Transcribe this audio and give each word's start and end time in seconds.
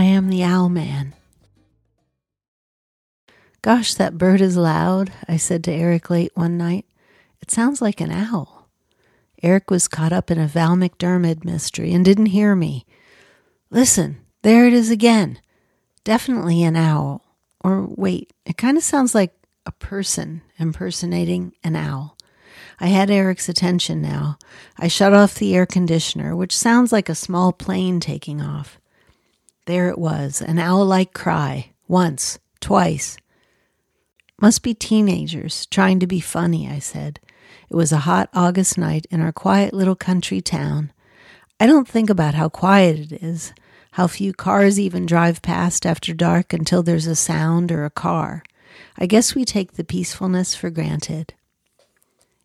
I 0.00 0.04
am 0.04 0.30
the 0.30 0.42
owl 0.42 0.70
man. 0.70 1.14
Gosh, 3.60 3.92
that 3.92 4.16
bird 4.16 4.40
is 4.40 4.56
loud, 4.56 5.12
I 5.28 5.36
said 5.36 5.62
to 5.64 5.72
Eric 5.72 6.08
late 6.08 6.32
one 6.34 6.56
night. 6.56 6.86
It 7.42 7.50
sounds 7.50 7.82
like 7.82 8.00
an 8.00 8.10
owl. 8.10 8.70
Eric 9.42 9.70
was 9.70 9.88
caught 9.88 10.10
up 10.10 10.30
in 10.30 10.38
a 10.38 10.46
Val 10.46 10.74
McDermid 10.74 11.44
mystery 11.44 11.92
and 11.92 12.02
didn't 12.02 12.32
hear 12.32 12.56
me. 12.56 12.86
Listen, 13.68 14.24
there 14.40 14.66
it 14.66 14.72
is 14.72 14.90
again. 14.90 15.38
Definitely 16.02 16.62
an 16.62 16.76
owl. 16.76 17.22
Or 17.62 17.84
wait, 17.84 18.32
it 18.46 18.56
kind 18.56 18.78
of 18.78 18.82
sounds 18.82 19.14
like 19.14 19.34
a 19.66 19.72
person 19.72 20.40
impersonating 20.56 21.52
an 21.62 21.76
owl. 21.76 22.16
I 22.80 22.86
had 22.86 23.10
Eric's 23.10 23.50
attention 23.50 24.00
now. 24.00 24.38
I 24.78 24.88
shut 24.88 25.12
off 25.12 25.34
the 25.34 25.54
air 25.54 25.66
conditioner, 25.66 26.34
which 26.34 26.56
sounds 26.56 26.90
like 26.90 27.10
a 27.10 27.14
small 27.14 27.52
plane 27.52 28.00
taking 28.00 28.40
off. 28.40 28.79
There 29.70 29.88
it 29.88 29.98
was, 29.98 30.42
an 30.42 30.58
owl 30.58 30.84
like 30.84 31.14
cry, 31.14 31.70
once, 31.86 32.40
twice. 32.58 33.16
Must 34.40 34.64
be 34.64 34.74
teenagers 34.74 35.66
trying 35.66 36.00
to 36.00 36.08
be 36.08 36.18
funny, 36.18 36.68
I 36.68 36.80
said. 36.80 37.20
It 37.70 37.76
was 37.76 37.92
a 37.92 37.98
hot 37.98 38.30
August 38.34 38.76
night 38.76 39.06
in 39.12 39.20
our 39.20 39.30
quiet 39.30 39.72
little 39.72 39.94
country 39.94 40.40
town. 40.40 40.92
I 41.60 41.68
don't 41.68 41.86
think 41.86 42.10
about 42.10 42.34
how 42.34 42.48
quiet 42.48 43.12
it 43.12 43.22
is, 43.22 43.52
how 43.92 44.08
few 44.08 44.32
cars 44.32 44.80
even 44.80 45.06
drive 45.06 45.40
past 45.40 45.86
after 45.86 46.12
dark 46.12 46.52
until 46.52 46.82
there's 46.82 47.06
a 47.06 47.14
sound 47.14 47.70
or 47.70 47.84
a 47.84 47.90
car. 47.90 48.42
I 48.98 49.06
guess 49.06 49.36
we 49.36 49.44
take 49.44 49.74
the 49.74 49.84
peacefulness 49.84 50.52
for 50.52 50.70
granted. 50.70 51.32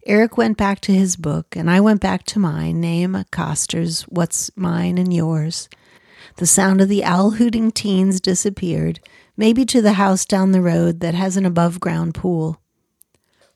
Eric 0.06 0.38
went 0.38 0.58
back 0.58 0.80
to 0.82 0.94
his 0.94 1.16
book, 1.16 1.56
and 1.56 1.72
I 1.72 1.82
went 1.82 2.02
back 2.02 2.24
to 2.26 2.38
mine, 2.38 2.84
Naima 2.84 3.26
Coster's 3.32 4.04
What's 4.04 4.56
Mine 4.56 5.00
and 5.00 5.12
Yours. 5.12 5.68
The 6.38 6.46
sound 6.46 6.82
of 6.82 6.90
the 6.90 7.04
owl 7.04 7.32
hooting 7.32 7.72
teens 7.72 8.20
disappeared, 8.20 9.00
maybe 9.38 9.66
to 9.66 9.82
the 9.82 9.94
house 9.94 10.26
down 10.26 10.52
the 10.52 10.62
road 10.62 11.00
that 11.00 11.14
has 11.14 11.38
an 11.38 11.46
above 11.46 11.80
ground 11.80 12.14
pool. 12.14 12.62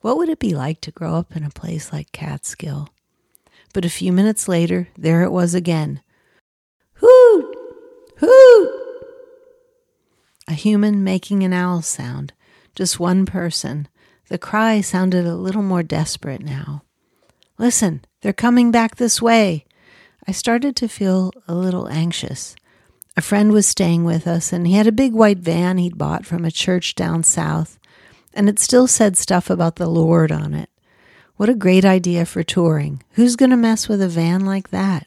What 0.00 0.16
would 0.16 0.30
it 0.30 0.38
be 0.38 0.54
like 0.54 0.80
to 0.82 0.90
grow 0.90 1.14
up 1.14 1.36
in 1.36 1.44
a 1.44 1.50
place 1.50 1.92
like 1.92 2.10
Catskill? 2.12 2.88
But 3.74 3.84
a 3.84 3.90
few 3.90 4.12
minutes 4.12 4.48
later, 4.48 4.88
there 4.96 5.22
it 5.22 5.30
was 5.30 5.54
again. 5.54 6.00
Hoot! 6.94 7.54
Hoot! 8.16 8.70
A 10.48 10.54
human 10.54 11.04
making 11.04 11.42
an 11.42 11.52
owl 11.52 11.82
sound, 11.82 12.32
just 12.74 12.98
one 12.98 13.26
person, 13.26 13.88
the 14.28 14.38
cry 14.38 14.80
sounded 14.80 15.26
a 15.26 15.34
little 15.34 15.62
more 15.62 15.82
desperate 15.82 16.42
now. 16.42 16.82
Listen, 17.58 18.02
they're 18.22 18.32
coming 18.32 18.70
back 18.70 18.96
this 18.96 19.20
way. 19.20 19.66
I 20.26 20.32
started 20.32 20.76
to 20.76 20.88
feel 20.88 21.30
a 21.46 21.54
little 21.54 21.88
anxious. 21.88 22.56
A 23.20 23.22
friend 23.22 23.52
was 23.52 23.66
staying 23.66 24.04
with 24.04 24.26
us, 24.26 24.50
and 24.50 24.66
he 24.66 24.72
had 24.72 24.86
a 24.86 24.92
big 24.92 25.12
white 25.12 25.40
van 25.40 25.76
he'd 25.76 25.98
bought 25.98 26.24
from 26.24 26.42
a 26.42 26.50
church 26.50 26.94
down 26.94 27.22
south, 27.22 27.78
and 28.32 28.48
it 28.48 28.58
still 28.58 28.86
said 28.86 29.14
stuff 29.18 29.50
about 29.50 29.76
the 29.76 29.88
Lord 29.88 30.32
on 30.32 30.54
it. 30.54 30.70
What 31.36 31.50
a 31.50 31.54
great 31.54 31.84
idea 31.84 32.24
for 32.24 32.42
touring. 32.42 33.02
Who's 33.10 33.36
going 33.36 33.50
to 33.50 33.58
mess 33.58 33.90
with 33.90 34.00
a 34.00 34.08
van 34.08 34.46
like 34.46 34.70
that? 34.70 35.06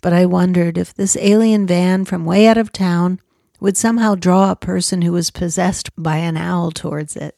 But 0.00 0.12
I 0.12 0.26
wondered 0.26 0.78
if 0.78 0.94
this 0.94 1.16
alien 1.16 1.66
van 1.66 2.04
from 2.04 2.24
way 2.24 2.46
out 2.46 2.56
of 2.56 2.70
town 2.70 3.18
would 3.58 3.76
somehow 3.76 4.14
draw 4.14 4.52
a 4.52 4.54
person 4.54 5.02
who 5.02 5.10
was 5.10 5.32
possessed 5.32 5.90
by 6.00 6.18
an 6.18 6.36
owl 6.36 6.70
towards 6.70 7.16
it. 7.16 7.36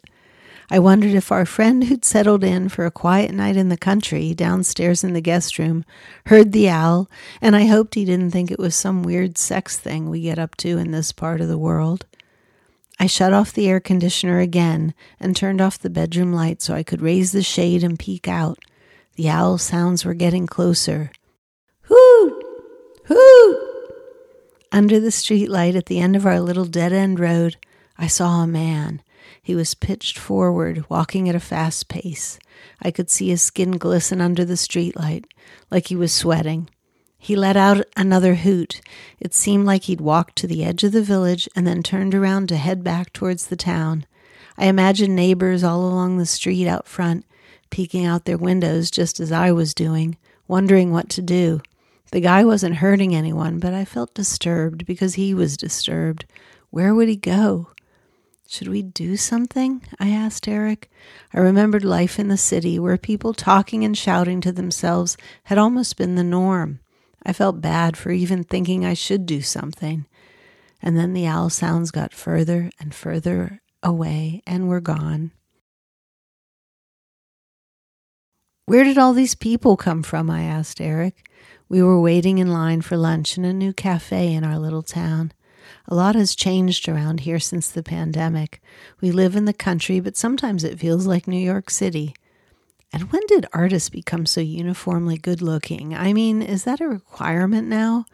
I 0.73 0.79
wondered 0.79 1.13
if 1.13 1.31
our 1.31 1.45
friend 1.45 1.85
who'd 1.85 2.03
settled 2.03 2.43
in 2.43 2.71
for 2.71 2.87
a 2.87 2.91
quiet 2.91 3.35
night 3.35 3.59
in 3.59 3.69
the 3.69 3.77
country 3.77 4.33
downstairs 4.33 5.05
in 5.05 5.13
the 5.13 5.21
guest 5.21 5.59
room 5.59 5.85
heard 6.25 6.53
the 6.53 6.71
owl, 6.71 7.11
and 7.43 7.55
I 7.55 7.67
hoped 7.67 7.95
he 7.95 8.07
didn't 8.07 8.31
think 8.31 8.51
it 8.51 8.59
was 8.59 8.75
some 8.75 9.03
weird 9.03 9.37
sex 9.37 9.77
thing 9.77 10.09
we 10.09 10.23
get 10.23 10.39
up 10.39 10.57
to 10.57 10.79
in 10.79 10.91
this 10.91 11.13
part 11.13 11.43
of 11.43 11.49
the 11.49 11.59
world. 11.59 12.07
I 12.99 13.05
shut 13.05 13.35
off 13.35 13.53
the 13.53 13.69
air 13.69 13.81
conditioner 13.81 14.39
again 14.41 14.95
and 15.21 15.37
turned 15.37 15.61
off 15.61 15.79
the 15.79 15.91
bedroom 15.91 16.33
light 16.33 16.63
so 16.63 16.73
I 16.73 16.83
could 16.83 17.03
raise 17.03 17.33
the 17.33 17.43
shade 17.43 17.85
and 17.85 17.99
peek 17.99 18.27
out. 18.27 18.59
The 19.17 19.29
owl 19.29 19.59
sounds 19.59 20.07
were 20.07 20.15
getting 20.15 20.47
closer. 20.47 21.11
Hoot! 21.83 22.45
Hoot! 23.09 23.59
Under 24.73 24.99
the 24.99 25.11
street 25.11 25.51
light 25.51 25.77
at 25.77 25.85
the 25.85 26.01
end 26.01 26.17
of 26.17 26.25
our 26.25 26.41
little 26.41 26.65
dead 26.65 26.95
end 26.95 27.21
road, 27.21 27.59
I 27.99 28.07
saw 28.07 28.43
a 28.43 28.47
man. 28.47 29.03
He 29.43 29.57
was 29.57 29.75
pitched 29.75 30.19
forward, 30.19 30.85
walking 30.89 31.29
at 31.29 31.35
a 31.35 31.41
fast 31.41 31.89
pace. 31.89 32.39
I 32.81 32.93
could 32.93 33.11
see 33.11 33.29
his 33.29 33.43
skin 33.43 33.73
glisten 33.73 34.21
under 34.21 34.45
the 34.45 34.55
streetlight, 34.55 35.25
like 35.69 35.89
he 35.89 35.97
was 35.97 36.13
sweating. 36.13 36.69
He 37.19 37.35
let 37.35 37.57
out 37.57 37.85
another 37.97 38.37
hoot. 38.37 38.81
It 39.19 39.35
seemed 39.35 39.67
like 39.67 39.85
he'd 39.85 40.01
walked 40.01 40.37
to 40.37 40.47
the 40.47 40.65
edge 40.65 40.85
of 40.85 40.93
the 40.93 41.03
village 41.03 41.49
and 41.57 41.67
then 41.67 41.83
turned 41.83 42.15
around 42.15 42.49
to 42.49 42.57
head 42.57 42.85
back 42.85 43.13
towards 43.13 43.47
the 43.49 43.57
town. 43.57 44.07
I 44.57 44.67
imagined 44.67 45.17
neighbors 45.17 45.65
all 45.65 45.87
along 45.87 46.19
the 46.19 46.27
street 46.27 46.69
out 46.69 46.87
front, 46.87 47.25
peeking 47.71 48.05
out 48.05 48.27
their 48.27 48.39
windows 48.39 48.93
just 48.93 49.19
as 49.19 49.33
I 49.33 49.51
was 49.51 49.75
doing, 49.75 50.17
wondering 50.47 50.93
what 50.93 51.09
to 51.11 51.23
do. 51.23 51.63
The 52.13 52.21
guy 52.21 52.45
wasn't 52.45 52.77
hurting 52.77 53.13
anyone, 53.13 53.59
but 53.59 53.75
I 53.75 53.85
felt 53.85 54.15
disturbed 54.15 54.87
because 54.87 55.15
he 55.15 55.35
was 55.35 55.57
disturbed. 55.57 56.27
Where 56.71 56.95
would 56.95 57.09
he 57.09 57.17
go? 57.17 57.72
Should 58.53 58.69
we 58.69 58.83
do 58.83 59.17
something? 59.17 59.81
I 59.99 60.11
asked 60.11 60.47
Eric. 60.47 60.91
I 61.33 61.41
remembered 61.41 61.87
life 61.87 62.19
in 62.19 62.29
the 62.29 62.37
city 62.37 62.79
where 62.79 62.99
people 62.99 63.33
talking 63.33 63.83
and 63.83 63.97
shouting 63.97 64.43
to 64.43 64.53
themselves 64.53 65.17
had 65.45 65.57
almost 65.57 65.97
been 65.97 66.17
the 66.17 66.23
norm. 66.23 66.81
I 67.25 67.33
felt 67.33 67.63
bad 67.63 67.97
for 67.97 68.11
even 68.11 68.45
thinking 68.45 68.85
I 68.85 68.93
should 68.93 69.25
do 69.25 69.41
something. 69.41 70.05
And 70.83 70.99
then 70.99 71.15
the 71.15 71.27
owl 71.27 71.49
sounds 71.49 71.91
got 71.91 72.13
further 72.13 72.71
and 72.79 72.95
further 72.95 73.63
away 73.83 74.43
and 74.47 74.69
were 74.69 74.83
gone. 74.83 75.33
Where 78.67 78.85
did 78.85 78.99
all 78.99 79.15
these 79.15 79.35
people 79.35 79.79
come 79.79 80.03
from? 80.03 80.29
I 80.29 80.43
asked 80.43 80.79
Eric. 80.79 81.27
We 81.71 81.83
were 81.83 81.99
waiting 81.99 82.37
in 82.37 82.53
line 82.53 82.83
for 82.83 82.99
lunch 82.99 83.39
in 83.39 83.47
a 83.47 83.53
new 83.55 83.73
cafe 83.73 84.35
in 84.35 84.45
our 84.45 84.59
little 84.59 84.83
town. 84.83 85.33
A 85.87 85.95
lot 85.95 86.15
has 86.15 86.35
changed 86.35 86.89
around 86.89 87.21
here 87.21 87.39
since 87.39 87.69
the 87.69 87.83
pandemic. 87.83 88.63
We 89.01 89.11
live 89.11 89.37
in 89.37 89.45
the 89.45 89.53
country, 89.53 90.01
but 90.01 90.17
sometimes 90.17 90.65
it 90.65 90.79
feels 90.79 91.07
like 91.07 91.27
New 91.27 91.39
York 91.39 91.71
City. 91.71 92.15
And 92.93 93.11
when 93.11 93.23
did 93.27 93.47
artists 93.53 93.89
become 93.89 94.27
so 94.27 94.41
uniformly 94.41 95.17
good 95.17 95.41
looking? 95.41 95.95
I 95.95 96.13
mean, 96.13 96.43
is 96.43 96.65
that 96.65 96.81
a 96.81 96.89
requirement 96.89 97.69
now? 97.69 98.05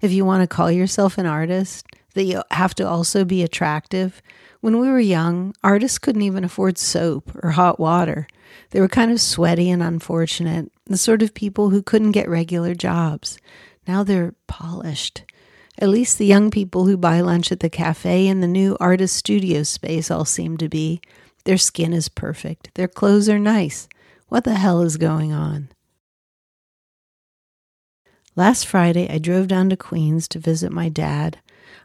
If 0.00 0.12
you 0.12 0.24
want 0.24 0.42
to 0.42 0.54
call 0.54 0.70
yourself 0.70 1.16
an 1.16 1.26
artist, 1.26 1.86
that 2.14 2.24
you 2.24 2.42
have 2.50 2.74
to 2.74 2.88
also 2.88 3.24
be 3.24 3.42
attractive? 3.42 4.20
When 4.60 4.80
we 4.80 4.88
were 4.88 4.98
young, 4.98 5.54
artists 5.62 5.98
couldn't 5.98 6.22
even 6.22 6.42
afford 6.42 6.76
soap 6.76 7.30
or 7.42 7.50
hot 7.50 7.78
water. 7.78 8.26
They 8.70 8.80
were 8.80 8.88
kind 8.88 9.12
of 9.12 9.20
sweaty 9.20 9.70
and 9.70 9.82
unfortunate, 9.82 10.72
the 10.86 10.96
sort 10.96 11.22
of 11.22 11.34
people 11.34 11.70
who 11.70 11.82
couldn't 11.82 12.12
get 12.12 12.28
regular 12.28 12.74
jobs. 12.74 13.38
Now 13.86 14.02
they're 14.02 14.34
polished. 14.48 15.22
At 15.78 15.90
least 15.90 16.16
the 16.16 16.24
young 16.24 16.50
people 16.50 16.86
who 16.86 16.96
buy 16.96 17.20
lunch 17.20 17.52
at 17.52 17.60
the 17.60 17.68
cafe 17.68 18.28
and 18.28 18.42
the 18.42 18.48
new 18.48 18.78
artist 18.80 19.14
studio 19.14 19.62
space 19.62 20.10
all 20.10 20.24
seem 20.24 20.56
to 20.56 20.68
be. 20.68 21.02
Their 21.44 21.58
skin 21.58 21.92
is 21.92 22.08
perfect. 22.08 22.70
Their 22.74 22.88
clothes 22.88 23.28
are 23.28 23.38
nice. 23.38 23.88
What 24.28 24.44
the 24.44 24.54
hell 24.54 24.80
is 24.80 24.96
going 24.96 25.32
on? 25.32 25.68
Last 28.34 28.66
Friday, 28.66 29.08
I 29.10 29.18
drove 29.18 29.48
down 29.48 29.70
to 29.70 29.76
Queens 29.76 30.26
to 30.28 30.38
visit 30.38 30.72
my 30.72 30.88
dad. 30.88 31.38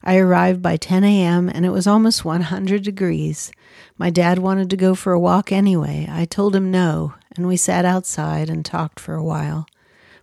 I 0.03 0.17
arrived 0.17 0.61
by 0.61 0.77
10 0.77 1.03
a.m. 1.03 1.49
and 1.49 1.65
it 1.65 1.69
was 1.69 1.85
almost 1.85 2.25
100 2.25 2.83
degrees. 2.83 3.51
My 3.97 4.09
dad 4.09 4.39
wanted 4.39 4.69
to 4.69 4.77
go 4.77 4.95
for 4.95 5.13
a 5.13 5.19
walk 5.19 5.51
anyway. 5.51 6.07
I 6.09 6.25
told 6.25 6.55
him 6.55 6.71
no, 6.71 7.13
and 7.35 7.47
we 7.47 7.57
sat 7.57 7.85
outside 7.85 8.49
and 8.49 8.65
talked 8.65 8.99
for 8.99 9.15
a 9.15 9.23
while, 9.23 9.67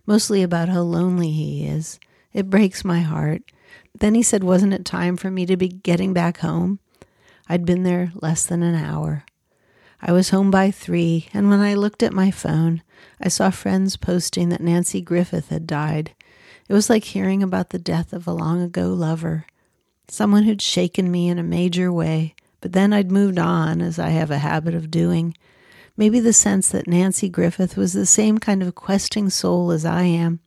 mostly 0.05 0.43
about 0.43 0.69
how 0.69 0.81
lonely 0.81 1.31
he 1.31 1.65
is. 1.65 1.99
It 2.33 2.49
breaks 2.49 2.83
my 2.83 2.99
heart. 3.01 3.43
Then 3.99 4.15
he 4.15 4.23
said, 4.23 4.43
Wasn't 4.43 4.73
it 4.73 4.85
time 4.85 5.17
for 5.17 5.29
me 5.29 5.45
to 5.45 5.57
be 5.57 5.67
getting 5.67 6.13
back 6.13 6.39
home? 6.39 6.79
I'd 7.47 7.65
been 7.65 7.83
there 7.83 8.11
less 8.15 8.45
than 8.45 8.63
an 8.63 8.75
hour. 8.75 9.25
I 10.01 10.11
was 10.13 10.29
home 10.29 10.49
by 10.49 10.71
three, 10.71 11.27
and 11.33 11.49
when 11.49 11.59
I 11.59 11.73
looked 11.73 12.03
at 12.03 12.13
my 12.13 12.31
phone, 12.31 12.83
I 13.19 13.27
saw 13.27 13.49
friends 13.49 13.97
posting 13.97 14.49
that 14.49 14.61
Nanci 14.61 15.03
Griffith 15.03 15.49
had 15.49 15.67
died. 15.67 16.13
It 16.69 16.73
was 16.73 16.89
like 16.89 17.03
hearing 17.03 17.43
about 17.43 17.71
the 17.71 17.79
death 17.79 18.13
of 18.13 18.25
a 18.25 18.31
long 18.31 18.61
ago 18.61 18.93
lover, 18.93 19.45
someone 20.07 20.43
who'd 20.43 20.61
shaken 20.61 21.11
me 21.11 21.27
in 21.27 21.37
a 21.37 21.43
major 21.43 21.91
way, 21.91 22.35
but 22.61 22.71
then 22.71 22.93
I'd 22.93 23.11
moved 23.11 23.39
on, 23.39 23.81
as 23.81 23.99
I 23.99 24.09
have 24.09 24.31
a 24.31 24.37
habit 24.37 24.73
of 24.73 24.91
doing. 24.91 25.35
Maybe 25.97 26.21
the 26.21 26.31
sense 26.31 26.69
that 26.69 26.87
Nanci 26.87 27.29
Griffith 27.29 27.75
was 27.75 27.91
the 27.91 28.05
same 28.05 28.37
kind 28.37 28.63
of 28.63 28.75
questing 28.75 29.29
soul 29.29 29.71
as 29.71 29.83
I 29.83 30.03
am, 30.03 30.39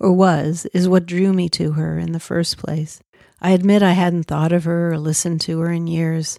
or 0.00 0.12
was, 0.12 0.66
is 0.72 0.88
what 0.88 1.06
drew 1.06 1.32
me 1.32 1.48
to 1.50 1.72
her 1.72 1.98
in 1.98 2.12
the 2.12 2.18
first 2.18 2.56
place. 2.56 3.00
I 3.40 3.50
admit 3.50 3.82
I 3.82 3.92
hadn't 3.92 4.24
thought 4.24 4.52
of 4.52 4.64
her 4.64 4.92
or 4.92 4.98
listened 4.98 5.40
to 5.42 5.60
her 5.60 5.70
in 5.70 5.86
years 5.86 6.38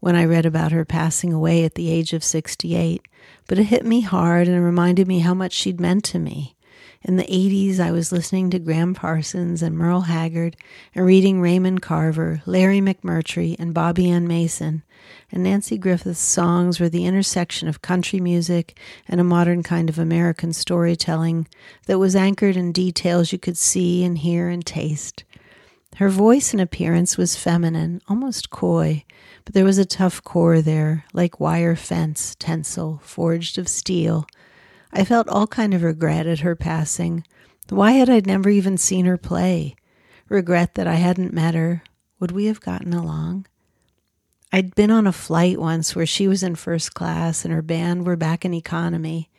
when 0.00 0.16
I 0.16 0.24
read 0.24 0.44
about 0.44 0.72
her 0.72 0.84
passing 0.84 1.32
away 1.32 1.64
at 1.64 1.74
the 1.74 1.90
age 1.90 2.12
of 2.12 2.24
68, 2.24 3.00
but 3.46 3.58
it 3.58 3.64
hit 3.64 3.86
me 3.86 4.00
hard 4.00 4.48
and 4.48 4.62
reminded 4.62 5.06
me 5.06 5.20
how 5.20 5.34
much 5.34 5.52
she'd 5.52 5.80
meant 5.80 6.04
to 6.04 6.18
me. 6.18 6.53
In 7.06 7.16
the 7.16 7.24
80s, 7.24 7.80
I 7.80 7.90
was 7.90 8.12
listening 8.12 8.48
to 8.48 8.58
Gram 8.58 8.94
Parsons 8.94 9.60
and 9.60 9.76
Merle 9.76 10.02
Haggard 10.02 10.56
and 10.94 11.04
reading 11.04 11.38
Raymond 11.38 11.82
Carver, 11.82 12.40
Larry 12.46 12.80
McMurtry, 12.80 13.56
and 13.58 13.74
Bobbie 13.74 14.08
Ann 14.08 14.26
Mason. 14.26 14.82
And 15.30 15.44
Nanci 15.44 15.78
Griffith's 15.78 16.18
songs 16.18 16.80
were 16.80 16.88
the 16.88 17.04
intersection 17.04 17.68
of 17.68 17.82
country 17.82 18.20
music 18.20 18.78
and 19.06 19.20
a 19.20 19.24
modern 19.24 19.62
kind 19.62 19.90
of 19.90 19.98
American 19.98 20.54
storytelling 20.54 21.46
that 21.88 21.98
was 21.98 22.16
anchored 22.16 22.56
in 22.56 22.72
details 22.72 23.32
you 23.32 23.38
could 23.38 23.58
see 23.58 24.02
and 24.02 24.16
hear 24.16 24.48
and 24.48 24.64
taste. 24.64 25.24
Her 25.96 26.08
voice 26.08 26.52
and 26.52 26.60
appearance 26.60 27.18
was 27.18 27.36
feminine, 27.36 28.00
almost 28.08 28.48
coy, 28.48 29.04
but 29.44 29.52
there 29.52 29.66
was 29.66 29.76
a 29.76 29.84
tough 29.84 30.24
core 30.24 30.62
there, 30.62 31.04
like 31.12 31.38
wire 31.38 31.76
fence, 31.76 32.34
tensile, 32.38 33.02
forged 33.04 33.58
of 33.58 33.68
steel 33.68 34.26
I 34.96 35.04
felt 35.04 35.28
all 35.28 35.48
kind 35.48 35.74
of 35.74 35.82
regret 35.82 36.24
at 36.28 36.40
her 36.40 36.54
passing. 36.54 37.24
Why 37.68 37.92
had 37.92 38.08
I 38.08 38.22
never 38.24 38.48
even 38.48 38.78
seen 38.78 39.06
her 39.06 39.18
play? 39.18 39.74
Regret 40.28 40.76
that 40.76 40.86
I 40.86 40.94
hadn't 40.94 41.32
met 41.32 41.56
her. 41.56 41.82
Would 42.20 42.30
we 42.30 42.46
have 42.46 42.60
gotten 42.60 42.94
along? 42.94 43.46
I'd 44.52 44.76
been 44.76 44.92
on 44.92 45.08
a 45.08 45.12
flight 45.12 45.58
once 45.58 45.96
where 45.96 46.06
she 46.06 46.28
was 46.28 46.44
in 46.44 46.54
first 46.54 46.94
class 46.94 47.44
and 47.44 47.52
her 47.52 47.60
band 47.60 48.06
were 48.06 48.14
back 48.14 48.44
in 48.44 48.54
economy. 48.54 49.30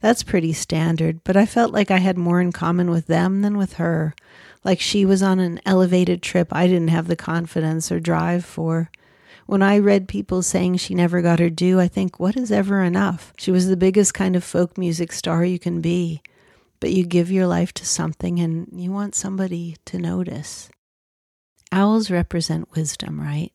That's 0.00 0.22
pretty 0.22 0.52
standard, 0.52 1.24
but 1.24 1.36
I 1.36 1.46
felt 1.46 1.72
like 1.72 1.90
I 1.90 1.98
had 1.98 2.16
more 2.16 2.40
in 2.40 2.52
common 2.52 2.88
with 2.88 3.08
them 3.08 3.42
than 3.42 3.58
with 3.58 3.74
her, 3.74 4.14
like 4.62 4.80
she 4.80 5.04
was 5.04 5.20
on 5.20 5.40
an 5.40 5.60
elevated 5.66 6.22
trip 6.22 6.48
I 6.52 6.68
didn't 6.68 6.88
have 6.88 7.08
the 7.08 7.16
confidence 7.16 7.90
or 7.90 7.98
drive 7.98 8.44
for. 8.44 8.88
When 9.46 9.62
I 9.62 9.78
read 9.78 10.08
people 10.08 10.42
saying 10.42 10.76
she 10.76 10.94
never 10.94 11.20
got 11.20 11.40
her 11.40 11.50
due, 11.50 11.80
I 11.80 11.88
think, 11.88 12.18
what 12.18 12.36
is 12.36 12.52
ever 12.52 12.82
enough? 12.82 13.32
She 13.36 13.50
was 13.50 13.66
the 13.68 13.76
biggest 13.76 14.14
kind 14.14 14.36
of 14.36 14.44
folk 14.44 14.78
music 14.78 15.12
star 15.12 15.44
you 15.44 15.58
can 15.58 15.80
be. 15.80 16.22
But 16.80 16.92
you 16.92 17.04
give 17.04 17.30
your 17.30 17.46
life 17.46 17.72
to 17.74 17.86
something 17.86 18.40
and 18.40 18.68
you 18.72 18.90
want 18.90 19.14
somebody 19.14 19.76
to 19.84 19.98
notice. 19.98 20.68
Owls 21.70 22.10
represent 22.10 22.72
wisdom, 22.74 23.20
right? 23.20 23.52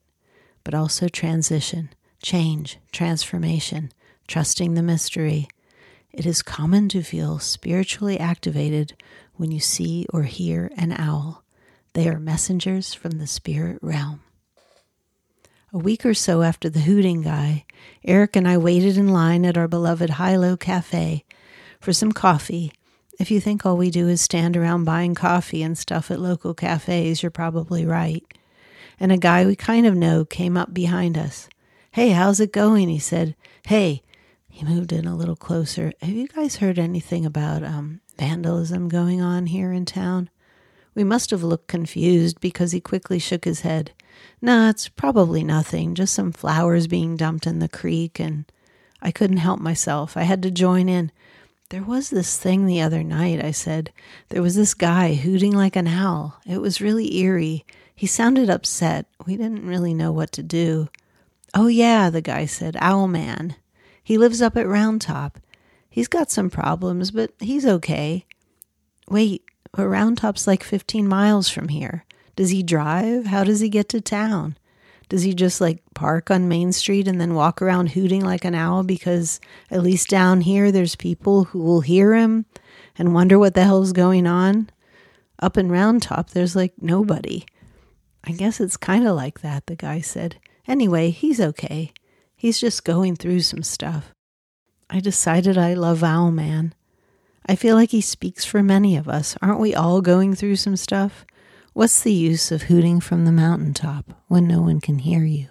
But 0.64 0.74
also 0.74 1.08
transition, 1.08 1.90
change, 2.22 2.80
transformation, 2.92 3.92
trusting 4.28 4.74
the 4.74 4.84
mystery. 4.84 5.48
It 6.12 6.26
is 6.26 6.42
common 6.42 6.90
to 6.90 7.04
feel 7.04 7.40
spiritually 7.40 8.20
activated 8.20 8.96
when 9.36 9.52
you 9.52 9.60
see 9.60 10.06
or 10.12 10.24
hear 10.24 10.72
an 10.76 10.94
owl. 10.94 11.44
They 11.94 12.08
are 12.08 12.20
messengers 12.20 12.94
from 12.94 13.12
the 13.12 13.28
spirit 13.28 13.80
realm. 13.82 14.22
A 15.74 15.78
week 15.78 16.06
or 16.06 16.14
so 16.14 16.44
after 16.44 16.70
the 16.70 16.80
hooting 16.80 17.24
guy, 17.24 17.66
Eric 18.06 18.38
and 18.38 18.48
I 18.48 18.58
waited 18.58 18.98
in 18.98 19.10
line 19.10 19.44
at 19.44 19.58
our 19.58 19.68
beloved 19.68 20.12
High 20.12 20.38
Low 20.38 20.56
Cafe 20.56 21.26
for 21.82 21.92
some 21.92 22.14
coffee. 22.14 22.72
If 23.20 23.30
you 23.32 23.42
think 23.42 23.66
all 23.66 23.76
we 23.76 23.92
do 23.92 24.08
is 24.08 24.22
stand 24.22 24.56
around 24.56 24.86
buying 24.86 25.14
coffee 25.14 25.62
and 25.62 25.78
stuff 25.78 26.10
at 26.10 26.22
local 26.22 26.54
cafes, 26.54 27.22
you're 27.22 27.32
probably 27.32 27.86
right. 27.86 28.24
And 28.98 29.12
a 29.12 29.18
guy 29.18 29.46
we 29.46 29.58
kind 29.58 29.86
of 29.86 29.94
know 29.94 30.24
came 30.24 30.56
up 30.56 30.74
behind 30.74 31.18
us. 31.18 31.50
Hey, 31.92 32.12
how's 32.12 32.40
it 32.40 32.54
going? 32.54 32.88
He 32.88 33.00
said. 33.00 33.36
Hey, 33.66 34.04
he 34.48 34.64
moved 34.64 34.94
in 34.94 35.06
a 35.06 35.18
little 35.18 35.36
closer. 35.36 35.92
Have 36.02 36.12
you 36.12 36.30
guys 36.30 36.56
heard 36.56 36.80
anything 36.80 37.26
about 37.26 37.64
um, 37.64 38.00
vandalism 38.18 38.88
going 38.88 39.20
on 39.20 39.48
here 39.48 39.74
in 39.74 39.84
town? 39.84 40.30
We 40.98 41.04
must 41.04 41.30
have 41.30 41.44
looked 41.44 41.68
confused 41.68 42.42
because 42.42 42.72
he 42.72 42.82
quickly 42.82 43.20
shook 43.20 43.46
his 43.46 43.60
head. 43.60 43.92
No, 44.42 44.68
it's 44.68 44.88
probably 44.90 45.44
nothing, 45.44 45.94
just 45.94 46.16
some 46.16 46.32
flowers 46.32 46.88
being 46.88 47.16
dumped 47.16 47.46
in 47.46 47.60
the 47.60 47.70
creek, 47.70 48.20
and 48.20 48.52
I 49.00 49.12
couldn't 49.12 49.38
help 49.38 49.60
myself. 49.60 50.18
I 50.18 50.24
had 50.24 50.42
to 50.42 50.50
join 50.50 50.90
in. 50.90 51.12
There 51.70 51.84
was 51.84 52.10
this 52.10 52.36
thing 52.40 52.66
the 52.66 52.82
other 52.82 53.04
night, 53.04 53.46
I 53.46 53.52
said. 53.52 53.94
There 54.30 54.42
was 54.42 54.56
this 54.56 54.74
guy 54.74 55.14
hooting 55.14 55.54
like 55.54 55.76
an 55.76 55.86
owl. 55.86 56.42
It 56.48 56.62
was 56.62 56.82
really 56.82 57.16
eerie. 57.18 57.64
He 57.94 58.08
sounded 58.08 58.50
upset. 58.50 59.06
We 59.24 59.38
didn't 59.38 59.68
really 59.68 59.94
know 59.94 60.12
what 60.12 60.32
to 60.32 60.42
do. 60.42 60.90
Oh, 61.54 61.68
yeah, 61.68 62.10
the 62.10 62.22
guy 62.22 62.48
said, 62.48 62.76
Owl 62.80 63.08
Man. 63.08 63.56
He 64.04 64.18
lives 64.18 64.42
up 64.42 64.58
at 64.58 64.66
Round 64.66 65.00
Top. 65.00 65.38
He's 65.92 66.08
got 66.08 66.32
some 66.32 66.50
problems, 66.50 67.12
but 67.12 67.34
he's 67.40 67.68
okay. 67.68 68.26
Wait, 69.08 69.44
but 69.78 69.88
Round 69.88 70.18
Top's 70.18 70.48
like 70.48 70.64
15 70.64 71.08
miles 71.08 71.50
from 71.50 71.68
here. 71.68 72.04
Does 72.36 72.50
he 72.50 72.64
drive? 72.64 73.28
How 73.28 73.44
does 73.44 73.60
he 73.60 73.70
get 73.70 73.88
to 73.90 74.02
town? 74.02 74.58
Does 75.08 75.22
he 75.22 75.36
just 75.36 75.62
like 75.62 75.84
park 75.94 76.32
on 76.32 76.50
Main 76.50 76.72
Street 76.72 77.08
and 77.08 77.22
then 77.22 77.36
walk 77.36 77.62
around 77.62 77.92
hooting 77.92 78.26
like 78.26 78.44
an 78.44 78.56
owl 78.56 78.82
because 78.82 79.40
at 79.70 79.84
least 79.84 80.10
down 80.10 80.42
here 80.42 80.72
there's 80.72 80.96
people 80.96 81.44
who 81.44 81.60
will 81.60 81.82
hear 81.82 82.16
him 82.16 82.48
and 82.98 83.14
wonder 83.14 83.38
what 83.38 83.54
the 83.54 83.66
hell's 83.66 83.94
going 83.94 84.26
on? 84.26 84.72
Up 85.40 85.58
in 85.58 85.72
Round 85.72 86.02
Top, 86.02 86.32
there's 86.32 86.56
like 86.56 86.74
nobody. 86.82 87.46
I 88.24 88.32
guess 88.32 88.60
it's 88.60 88.78
kind 88.78 89.08
of 89.08 89.16
like 89.16 89.42
that, 89.42 89.68
the 89.68 89.76
guy 89.76 90.02
said. 90.02 90.38
Anyway, 90.68 91.12
he's 91.12 91.40
okay. 91.40 91.94
He's 92.36 92.60
just 92.60 92.84
going 92.84 93.16
through 93.16 93.42
some 93.42 93.62
stuff. 93.62 94.12
I 94.90 95.02
decided 95.02 95.56
I 95.56 95.76
love 95.76 96.04
Owl 96.04 96.32
Man. 96.32 96.74
I 97.50 97.56
feel 97.56 97.76
like 97.76 97.92
he 97.92 98.02
speaks 98.02 98.44
for 98.44 98.62
many 98.62 98.98
of 98.98 99.08
us. 99.08 99.38
Aren't 99.42 99.62
we 99.62 99.74
all 99.74 100.02
going 100.02 100.36
through 100.36 100.58
some 100.58 100.76
stuff? 100.76 101.26
What's 101.72 102.02
the 102.02 102.12
use 102.12 102.52
of 102.52 102.64
hooting 102.64 103.00
from 103.00 103.24
the 103.24 103.32
mountaintop 103.32 104.06
when 104.28 104.48
no 104.48 104.62
one 104.62 104.82
can 104.82 105.00
hear 105.00 105.24
you? 105.24 105.48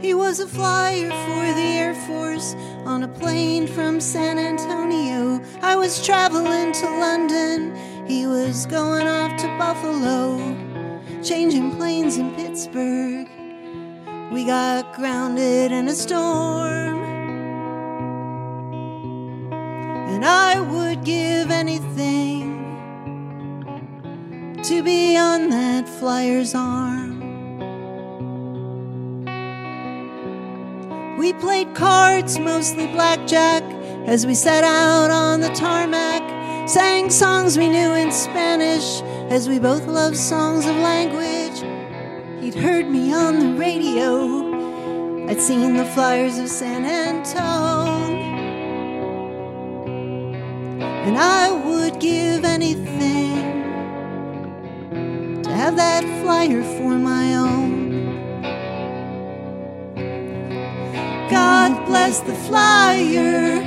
He 0.00 0.14
was 0.14 0.38
a 0.38 0.46
flyer 0.46 1.10
for 1.10 1.54
the 1.54 1.60
Air 1.60 1.94
Force 2.06 2.54
on 2.84 3.02
a 3.02 3.08
plane 3.08 3.66
from 3.66 4.00
San 4.00 4.38
Antonio. 4.38 5.42
I 5.60 5.74
was 5.74 6.06
traveling 6.06 6.72
to 6.72 6.84
London. 6.84 7.74
He 8.06 8.26
was 8.26 8.64
going 8.66 9.08
off 9.08 9.36
to 9.40 9.48
Buffalo, 9.58 10.38
changing 11.24 11.74
planes 11.74 12.16
in 12.16 12.32
Pittsburgh. 12.36 13.28
We 14.30 14.44
got 14.44 14.92
grounded 14.94 15.72
in 15.72 15.88
a 15.88 15.94
storm. 15.94 17.02
And 20.12 20.24
I 20.24 20.60
would 20.60 21.02
give 21.02 21.50
anything 21.50 22.58
to 24.62 24.82
be 24.82 25.16
on 25.16 25.48
that 25.48 25.88
flyer's 25.88 26.54
arm. 26.54 27.18
We 31.16 31.32
played 31.32 31.74
cards, 31.74 32.38
mostly 32.38 32.86
blackjack, 32.88 33.62
as 34.06 34.26
we 34.26 34.34
sat 34.34 34.62
out 34.62 35.10
on 35.10 35.40
the 35.40 35.48
tarmac, 35.50 36.68
sang 36.68 37.08
songs 37.08 37.56
we 37.56 37.68
knew 37.68 37.92
in 37.94 38.12
Spanish, 38.12 39.00
as 39.32 39.48
we 39.48 39.58
both 39.58 39.86
loved 39.86 40.16
songs 40.16 40.66
of 40.66 40.76
language. 40.76 41.47
He'd 42.48 42.62
heard 42.62 42.88
me 42.88 43.12
on 43.12 43.40
the 43.40 43.52
radio. 43.60 45.28
I'd 45.28 45.38
seen 45.38 45.76
the 45.76 45.84
flyers 45.84 46.38
of 46.38 46.48
San 46.48 46.86
Antone. 46.86 48.16
And 51.06 51.18
I 51.18 51.50
would 51.50 52.00
give 52.00 52.46
anything 52.46 53.42
to 55.42 55.50
have 55.50 55.76
that 55.76 56.04
flyer 56.22 56.62
for 56.62 56.96
my 56.96 57.34
own. 57.34 58.16
God 61.28 61.84
bless 61.84 62.20
the 62.20 62.34
flyer 62.34 63.60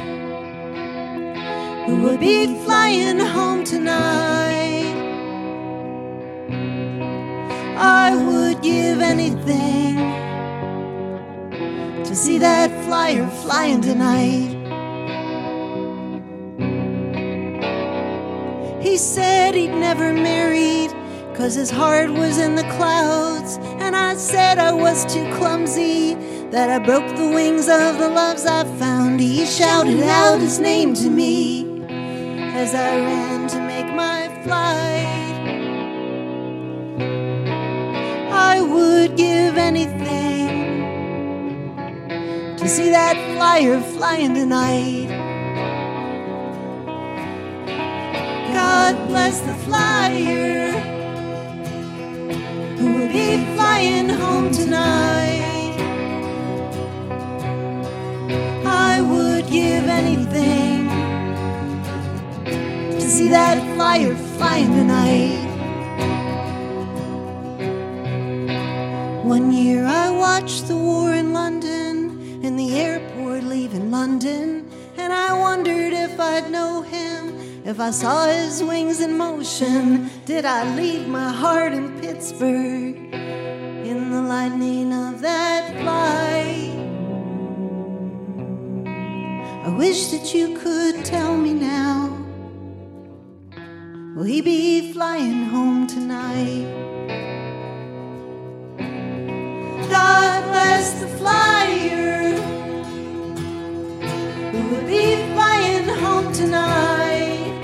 who 1.85 2.01
will 2.01 2.17
be 2.17 2.47
flying 2.63 3.19
Give 8.61 9.01
anything 9.01 9.95
to 12.03 12.15
see 12.15 12.37
that 12.37 12.69
flyer 12.85 13.27
flying 13.27 13.81
tonight. 13.81 14.51
He 18.83 18.97
said 18.97 19.55
he'd 19.55 19.69
never 19.69 20.13
married, 20.13 20.91
cause 21.33 21.55
his 21.55 21.71
heart 21.71 22.11
was 22.11 22.37
in 22.37 22.53
the 22.53 22.69
clouds. 22.75 23.57
And 23.79 23.95
I 23.95 24.13
said 24.15 24.59
I 24.59 24.73
was 24.73 25.11
too 25.11 25.27
clumsy, 25.33 26.13
that 26.51 26.69
I 26.69 26.77
broke 26.77 27.15
the 27.15 27.29
wings 27.29 27.67
of 27.67 27.97
the 27.97 28.09
loves 28.09 28.45
I 28.45 28.63
found. 28.77 29.19
He 29.19 29.47
shouted 29.47 30.03
out 30.03 30.39
his 30.39 30.59
name 30.59 30.93
to 30.95 31.09
me 31.09 31.83
as 32.53 32.75
I 32.75 32.99
ran 32.99 33.47
to 33.47 33.59
make 33.61 33.87
my 33.95 34.27
flight. 34.43 35.20
would 38.81 39.15
give 39.15 39.57
anything 39.57 40.47
to 42.57 42.67
see 42.67 42.89
that 42.89 43.15
flyer 43.35 43.79
flying 43.79 44.33
tonight. 44.33 45.07
God 48.57 48.93
bless 49.07 49.39
the 49.41 49.53
flyer 49.65 50.71
who 52.77 52.87
will 52.95 53.11
be 53.21 53.29
flying 53.55 54.09
home 54.09 54.51
tonight. 54.51 55.77
I 58.65 59.01
would 59.01 59.45
give 59.47 59.85
anything 60.01 60.89
to 62.99 63.07
see 63.15 63.29
that 63.29 63.57
flyer 63.75 64.15
flying 64.37 64.71
tonight. 64.73 65.50
One 69.23 69.53
year 69.53 69.85
I 69.85 70.09
watched 70.09 70.67
the 70.67 70.75
war 70.75 71.13
in 71.13 71.31
London 71.31 72.43
in 72.43 72.55
the 72.55 72.73
airport 72.73 73.43
leaving 73.43 73.91
London, 73.91 74.67
and 74.97 75.13
I 75.13 75.31
wondered 75.37 75.93
if 75.93 76.19
I'd 76.19 76.49
know 76.49 76.81
him 76.81 77.61
if 77.63 77.79
I 77.79 77.91
saw 77.91 78.25
his 78.25 78.63
wings 78.63 78.99
in 78.99 79.15
motion. 79.15 80.09
Did 80.25 80.45
I 80.45 80.75
leave 80.75 81.07
my 81.07 81.31
heart 81.31 81.71
in 81.71 81.99
Pittsburgh 82.01 82.95
in 83.13 84.09
the 84.09 84.23
lightning 84.23 84.91
of 84.91 85.21
that 85.21 85.79
flight? 85.79 86.79
I 89.67 89.69
wish 89.77 90.07
that 90.07 90.33
you 90.33 90.57
could 90.57 91.05
tell 91.05 91.37
me 91.37 91.53
now. 91.53 92.17
Will 94.15 94.23
he 94.23 94.41
be 94.41 94.91
flying 94.93 95.43
home 95.43 95.85
tonight? 95.85 97.20
Bless 101.01 101.11
the 101.11 101.17
flyer 101.17 102.35
who 104.51 104.69
will 104.69 104.87
be 104.87 105.15
flying 105.33 105.87
home 105.99 106.31
tonight. 106.33 107.61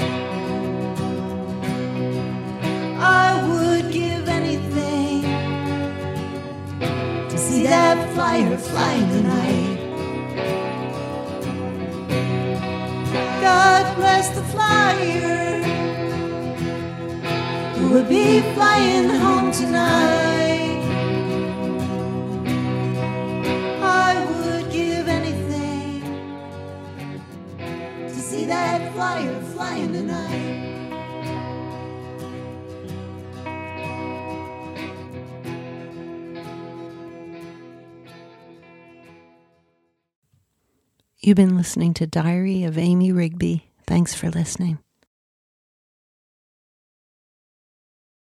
I 2.99 3.43
would 3.47 3.91
give 3.91 4.27
anything 4.27 5.21
to 7.29 7.37
see 7.37 7.63
that 7.63 7.97
flyer 8.13 8.57
flying 8.57 9.09
tonight. 9.09 9.77
God 13.41 13.95
bless 13.97 14.29
the 14.29 14.43
flyer 14.43 15.61
who 17.75 17.89
will 17.93 18.09
be 18.09 18.41
flying 18.53 19.09
home 19.09 19.51
tonight. 19.51 20.26
See 28.27 28.43
that 28.43 28.93
flyer 28.93 29.41
flying 29.53 29.93
tonight. 29.93 30.73
You've 41.19 41.37
been 41.37 41.55
listening 41.55 41.93
to 41.95 42.07
Diary 42.07 42.65
of 42.65 42.77
Amy 42.77 43.13
Rigby. 43.13 43.71
Thanks 43.85 44.13
for 44.13 44.29
listening. 44.29 44.79